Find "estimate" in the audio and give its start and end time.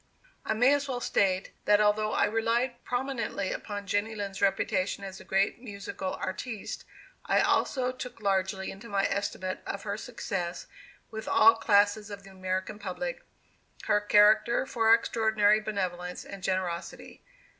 9.05-9.59